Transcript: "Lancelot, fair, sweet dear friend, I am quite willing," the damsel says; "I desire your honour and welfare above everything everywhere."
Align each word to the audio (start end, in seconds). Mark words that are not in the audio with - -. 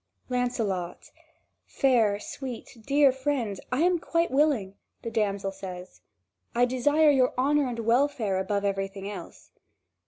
"Lancelot, 0.29 1.11
fair, 1.67 2.19
sweet 2.19 2.75
dear 2.87 3.11
friend, 3.11 3.59
I 3.71 3.81
am 3.81 3.99
quite 3.99 4.31
willing," 4.31 4.73
the 5.03 5.11
damsel 5.11 5.51
says; 5.51 6.01
"I 6.55 6.65
desire 6.65 7.11
your 7.11 7.35
honour 7.37 7.67
and 7.67 7.77
welfare 7.77 8.39
above 8.39 8.65
everything 8.65 9.07
everywhere." 9.11 9.33